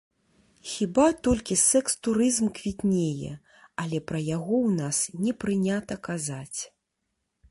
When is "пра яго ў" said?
4.11-4.69